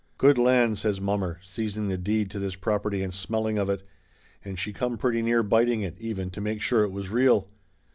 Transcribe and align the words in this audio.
"Good 0.17 0.39
land!" 0.39 0.79
says 0.79 0.99
mommer, 0.99 1.37
seizing 1.43 1.87
the 1.87 1.95
deed 1.95 2.31
to 2.31 2.39
this 2.39 2.55
property 2.55 3.03
and 3.03 3.13
smelling 3.13 3.59
of 3.59 3.69
it, 3.69 3.83
and 4.43 4.57
she 4.57 4.73
come 4.73 4.97
pretty 4.97 5.21
near 5.21 5.43
biting 5.43 5.81
it, 5.83 5.95
even, 5.99 6.31
to 6.31 6.41
make 6.41 6.59
sure 6.59 6.83
it 6.83 6.89
was 6.91 7.11
real. 7.11 7.45